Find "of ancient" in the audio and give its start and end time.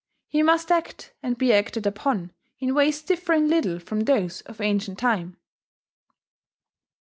4.47-4.97